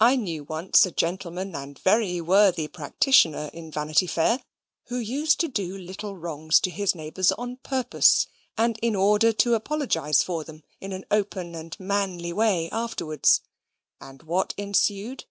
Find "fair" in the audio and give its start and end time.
4.06-4.40